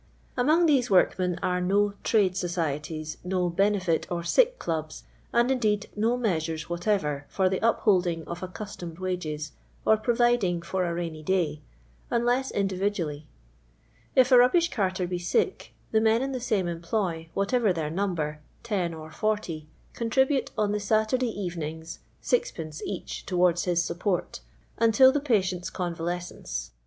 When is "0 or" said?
18.65-19.11